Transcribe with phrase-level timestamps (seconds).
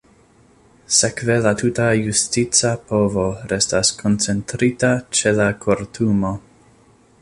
[0.99, 6.39] Sekve la tuta justica povo restas koncentrita ĉe la Kortumo.